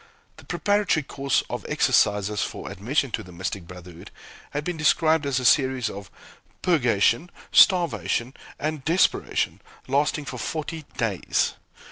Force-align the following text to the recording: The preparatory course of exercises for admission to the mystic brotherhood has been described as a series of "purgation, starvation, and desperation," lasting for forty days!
The 0.37 0.45
preparatory 0.45 1.03
course 1.03 1.43
of 1.47 1.63
exercises 1.69 2.41
for 2.41 2.71
admission 2.71 3.11
to 3.11 3.21
the 3.21 3.31
mystic 3.31 3.67
brotherhood 3.67 4.09
has 4.49 4.63
been 4.63 4.75
described 4.75 5.27
as 5.27 5.39
a 5.39 5.45
series 5.45 5.91
of 5.91 6.09
"purgation, 6.63 7.29
starvation, 7.51 8.33
and 8.57 8.83
desperation," 8.83 9.61
lasting 9.87 10.25
for 10.25 10.39
forty 10.39 10.85
days! 10.97 11.53